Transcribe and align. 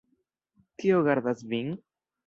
Kio 0.83 1.03
gardas 1.11 1.47
vin? 1.55 1.73